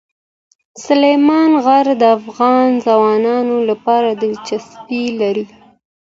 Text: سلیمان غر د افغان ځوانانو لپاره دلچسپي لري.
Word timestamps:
سلیمان 0.85 1.51
غر 1.65 1.85
د 2.01 2.03
افغان 2.17 2.67
ځوانانو 2.85 3.57
لپاره 3.69 4.09
دلچسپي 4.23 5.03
لري. 5.19 5.45